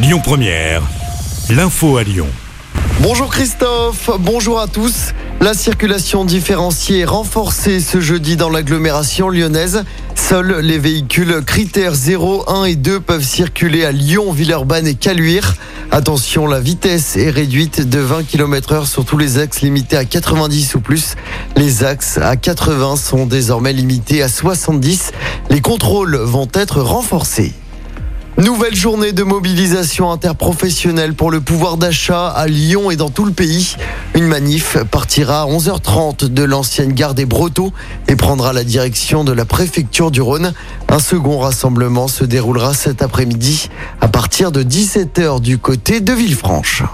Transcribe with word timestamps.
Lyon 0.00 0.20
Première, 0.22 0.82
l'info 1.50 1.96
à 1.96 2.04
Lyon. 2.04 2.28
Bonjour 3.00 3.30
Christophe, 3.30 4.10
bonjour 4.20 4.60
à 4.60 4.68
tous. 4.68 5.12
La 5.40 5.54
circulation 5.54 6.24
différenciée 6.24 7.00
est 7.00 7.04
renforcée 7.04 7.80
ce 7.80 8.00
jeudi 8.00 8.36
dans 8.36 8.48
l'agglomération 8.48 9.28
lyonnaise. 9.28 9.82
Seuls 10.14 10.60
les 10.60 10.78
véhicules 10.78 11.42
critères 11.44 11.96
0, 11.96 12.48
1 12.48 12.64
et 12.66 12.76
2 12.76 13.00
peuvent 13.00 13.24
circuler 13.24 13.84
à 13.84 13.90
Lyon, 13.90 14.30
Villeurbanne 14.30 14.86
et 14.86 14.94
Caluire. 14.94 15.56
Attention, 15.90 16.46
la 16.46 16.60
vitesse 16.60 17.16
est 17.16 17.30
réduite 17.30 17.88
de 17.88 17.98
20 17.98 18.22
km 18.22 18.74
heure 18.74 18.86
sur 18.86 19.04
tous 19.04 19.18
les 19.18 19.38
axes 19.38 19.62
limités 19.62 19.96
à 19.96 20.04
90 20.04 20.76
ou 20.76 20.80
plus. 20.80 21.16
Les 21.56 21.82
axes 21.82 22.18
à 22.18 22.36
80 22.36 22.94
sont 22.94 23.26
désormais 23.26 23.72
limités 23.72 24.22
à 24.22 24.28
70. 24.28 25.10
Les 25.50 25.60
contrôles 25.60 26.16
vont 26.18 26.48
être 26.54 26.82
renforcés. 26.82 27.52
Nouvelle 28.38 28.76
journée 28.76 29.10
de 29.10 29.24
mobilisation 29.24 30.12
interprofessionnelle 30.12 31.14
pour 31.14 31.32
le 31.32 31.40
pouvoir 31.40 31.76
d'achat 31.76 32.28
à 32.28 32.46
Lyon 32.46 32.92
et 32.92 32.94
dans 32.94 33.10
tout 33.10 33.24
le 33.24 33.32
pays. 33.32 33.74
Une 34.14 34.28
manif 34.28 34.76
partira 34.92 35.42
à 35.42 35.46
11h30 35.46 36.26
de 36.26 36.44
l'ancienne 36.44 36.92
gare 36.92 37.14
des 37.14 37.26
Brotteaux 37.26 37.72
et 38.06 38.14
prendra 38.14 38.52
la 38.52 38.62
direction 38.62 39.24
de 39.24 39.32
la 39.32 39.44
préfecture 39.44 40.12
du 40.12 40.20
Rhône. 40.20 40.52
Un 40.88 41.00
second 41.00 41.40
rassemblement 41.40 42.06
se 42.06 42.22
déroulera 42.22 42.74
cet 42.74 43.02
après-midi 43.02 43.70
à 44.00 44.06
partir 44.06 44.52
de 44.52 44.62
17h 44.62 45.40
du 45.40 45.58
côté 45.58 45.98
de 45.98 46.12
Villefranche. 46.12 46.84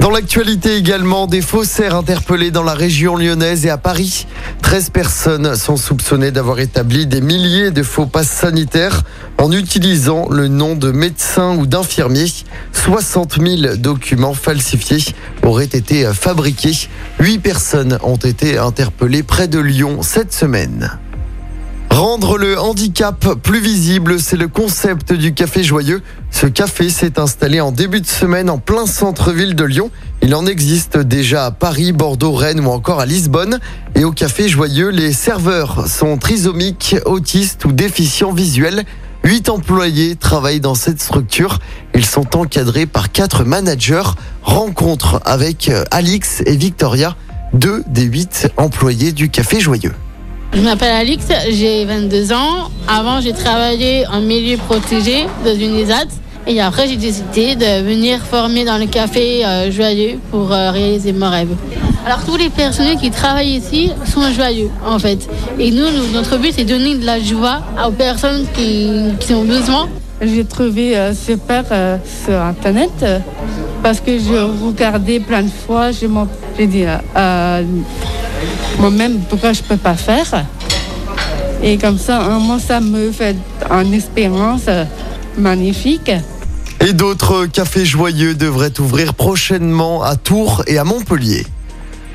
Dans 0.00 0.08
l'actualité 0.08 0.76
également, 0.76 1.26
des 1.26 1.42
faussaires 1.42 1.94
interpellés 1.94 2.50
dans 2.50 2.62
la 2.62 2.72
région 2.72 3.16
lyonnaise 3.16 3.66
et 3.66 3.70
à 3.70 3.76
Paris. 3.76 4.26
13 4.62 4.88
personnes 4.88 5.54
sont 5.56 5.76
soupçonnées 5.76 6.30
d'avoir 6.30 6.58
établi 6.60 7.06
des 7.06 7.20
milliers 7.20 7.70
de 7.70 7.82
faux 7.82 8.06
passes 8.06 8.30
sanitaires 8.30 9.02
en 9.36 9.52
utilisant 9.52 10.26
le 10.30 10.48
nom 10.48 10.74
de 10.74 10.90
médecins 10.90 11.54
ou 11.54 11.66
d'infirmiers. 11.66 12.32
60 12.72 13.40
000 13.42 13.76
documents 13.76 14.32
falsifiés 14.32 15.04
auraient 15.42 15.64
été 15.64 16.06
fabriqués. 16.14 16.88
8 17.18 17.38
personnes 17.40 17.98
ont 18.02 18.16
été 18.16 18.56
interpellées 18.56 19.22
près 19.22 19.48
de 19.48 19.58
Lyon 19.58 20.00
cette 20.00 20.32
semaine. 20.32 20.98
Rendre 22.00 22.38
le 22.38 22.58
handicap 22.58 23.34
plus 23.42 23.60
visible, 23.60 24.20
c'est 24.20 24.38
le 24.38 24.48
concept 24.48 25.12
du 25.12 25.34
Café 25.34 25.62
Joyeux. 25.62 26.00
Ce 26.30 26.46
café 26.46 26.88
s'est 26.88 27.20
installé 27.20 27.60
en 27.60 27.72
début 27.72 28.00
de 28.00 28.06
semaine 28.06 28.48
en 28.48 28.56
plein 28.56 28.86
centre-ville 28.86 29.54
de 29.54 29.64
Lyon. 29.64 29.90
Il 30.22 30.34
en 30.34 30.46
existe 30.46 30.96
déjà 30.96 31.44
à 31.44 31.50
Paris, 31.50 31.92
Bordeaux, 31.92 32.32
Rennes 32.32 32.60
ou 32.60 32.70
encore 32.70 33.00
à 33.00 33.04
Lisbonne. 33.04 33.60
Et 33.96 34.04
au 34.04 34.12
Café 34.12 34.48
Joyeux, 34.48 34.88
les 34.88 35.12
serveurs 35.12 35.86
sont 35.88 36.16
trisomiques, 36.16 36.96
autistes 37.04 37.66
ou 37.66 37.72
déficients 37.72 38.32
visuels. 38.32 38.86
Huit 39.22 39.50
employés 39.50 40.16
travaillent 40.16 40.60
dans 40.60 40.74
cette 40.74 41.02
structure. 41.02 41.58
Ils 41.94 42.06
sont 42.06 42.34
encadrés 42.34 42.86
par 42.86 43.12
quatre 43.12 43.44
managers. 43.44 44.08
Rencontre 44.40 45.20
avec 45.26 45.68
euh, 45.68 45.84
Alix 45.90 46.42
et 46.46 46.56
Victoria, 46.56 47.14
deux 47.52 47.84
des 47.88 48.04
huit 48.04 48.48
employés 48.56 49.12
du 49.12 49.28
Café 49.28 49.60
Joyeux. 49.60 49.92
Je 50.52 50.60
m'appelle 50.62 50.92
Alix, 50.92 51.26
j'ai 51.48 51.84
22 51.84 52.32
ans. 52.32 52.70
Avant, 52.88 53.20
j'ai 53.20 53.32
travaillé 53.32 54.06
en 54.08 54.20
milieu 54.20 54.56
protégé 54.56 55.26
dans 55.44 55.54
une 55.54 55.76
ESAT. 55.76 56.06
Et 56.46 56.60
après, 56.60 56.88
j'ai 56.88 56.96
décidé 56.96 57.54
de 57.54 57.82
venir 57.84 58.18
former 58.20 58.64
dans 58.64 58.78
le 58.78 58.86
café 58.86 59.44
euh, 59.44 59.70
joyeux 59.70 60.18
pour 60.30 60.52
euh, 60.52 60.70
réaliser 60.72 61.12
mon 61.12 61.30
rêve. 61.30 61.50
Alors, 62.04 62.24
tous 62.24 62.36
les 62.36 62.48
personnels 62.48 62.96
qui 62.96 63.10
travaillent 63.10 63.56
ici 63.58 63.90
sont 64.12 64.32
joyeux, 64.32 64.70
en 64.84 64.98
fait. 64.98 65.28
Et 65.58 65.70
nous, 65.70 65.84
notre 66.12 66.38
but, 66.38 66.52
c'est 66.56 66.64
de 66.64 66.70
donner 66.70 66.96
de 66.96 67.06
la 67.06 67.20
joie 67.20 67.60
aux 67.86 67.92
personnes 67.92 68.46
qui, 68.54 69.32
ont 69.34 69.44
besoin. 69.44 69.86
J'ai 70.20 70.44
trouvé 70.44 70.96
super 71.14 71.64
euh, 71.70 71.96
sur 72.26 72.40
Internet 72.40 72.90
parce 73.82 74.00
que 74.00 74.18
je 74.18 74.66
regardais 74.66 75.20
plein 75.20 75.42
de 75.42 75.50
fois. 75.66 75.92
Je 75.92 76.06
m'en- 76.06 76.26
j'ai 76.58 76.66
dit 76.66 76.84
moi-même 78.78 79.20
pourquoi 79.28 79.52
je 79.52 79.62
peux 79.62 79.76
pas 79.76 79.94
faire? 79.94 80.46
Et 81.62 81.76
comme 81.76 81.98
ça, 81.98 82.22
hein, 82.22 82.38
moi, 82.38 82.58
ça 82.58 82.80
me 82.80 83.12
fait 83.12 83.36
une 83.70 83.92
expérience 83.92 84.62
euh, 84.68 84.84
magnifique. 85.36 86.10
Et 86.80 86.94
d'autres 86.94 87.44
cafés 87.44 87.84
joyeux 87.84 88.34
devraient 88.34 88.80
ouvrir 88.80 89.12
prochainement 89.12 90.02
à 90.02 90.16
Tours 90.16 90.62
et 90.66 90.78
à 90.78 90.84
Montpellier. 90.84 91.46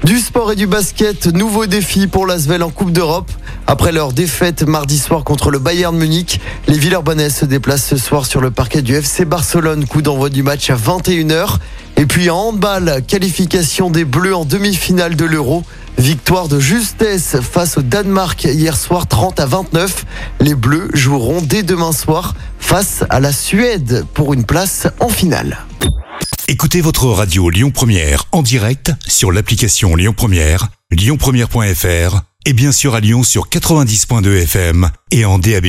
Du 0.04 0.20
sport 0.20 0.52
et 0.52 0.56
du 0.56 0.68
basket, 0.68 1.28
nouveau 1.28 1.68
défi 1.68 2.08
pour 2.08 2.28
l'Asvel 2.28 2.64
en 2.64 2.70
Coupe 2.70 2.92
d'Europe. 2.92 3.32
Après 3.68 3.92
leur 3.92 4.14
défaite 4.14 4.64
mardi 4.64 5.00
soir 5.00 5.24
contre 5.24 5.50
le 5.50 5.58
Bayern 5.58 5.96
Munich, 5.96 6.40
les 6.68 6.78
Villeurbanais 6.78 7.30
se 7.30 7.46
déplacent 7.46 7.86
ce 7.86 7.98
soir 7.98 8.26
sur 8.26 8.42
le 8.42 8.52
parquet 8.52 8.82
du 8.82 8.96
FC 8.96 9.26
Barcelone. 9.26 9.86
Coup 9.86 10.02
d'envoi 10.02 10.30
du 10.30 10.44
match 10.44 10.70
à 10.70 10.76
21h. 10.76 11.58
Et 11.98 12.06
puis 12.06 12.30
en 12.30 12.38
handball, 12.38 13.02
qualification 13.08 13.90
des 13.90 14.06
Bleus 14.06 14.36
en 14.36 14.46
demi-finale 14.46 15.16
de 15.16 15.26
l'Euro. 15.26 15.64
Victoire 15.98 16.48
de 16.48 16.60
justesse 16.60 17.38
face 17.42 17.78
au 17.78 17.82
Danemark 17.82 18.44
hier 18.44 18.76
soir 18.76 19.08
30 19.08 19.40
à 19.40 19.46
29. 19.46 20.06
Les 20.40 20.56
Bleus 20.56 20.90
joueront 20.94 21.42
dès 21.42 21.64
demain 21.64 21.92
soir 21.92 22.36
face 22.60 23.04
à 23.10 23.20
la 23.20 23.32
Suède 23.32 24.06
pour 24.14 24.34
une 24.34 24.44
place 24.44 24.88
en 25.00 25.10
finale. 25.10 25.58
Écoutez 26.48 26.82
votre 26.82 27.08
radio 27.08 27.50
Lyon 27.50 27.72
Première 27.72 28.26
en 28.32 28.42
direct 28.42 28.92
sur 29.08 29.32
l'application 29.32 29.96
Lyon 29.96 30.14
Première, 30.16 30.70
lyonpremière.fr 30.92 32.22
et 32.46 32.54
bien 32.54 32.72
sûr 32.72 32.94
à 32.94 33.00
Lyon 33.00 33.24
sur 33.24 33.50
90.2 33.50 34.44
FM 34.44 34.90
et 35.12 35.26
en 35.26 35.40
DAB+. 35.40 35.68